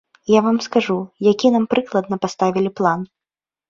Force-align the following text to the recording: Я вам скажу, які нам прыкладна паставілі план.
Я 0.35 0.39
вам 0.45 0.57
скажу, 0.67 0.95
які 1.33 1.53
нам 1.59 1.71
прыкладна 1.77 2.15
паставілі 2.27 2.77
план. 2.81 3.11